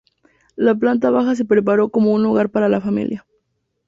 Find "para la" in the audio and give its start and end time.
2.49-2.81